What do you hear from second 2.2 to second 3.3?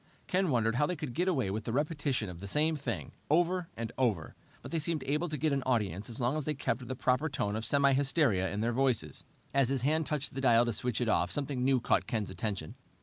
of the same thing,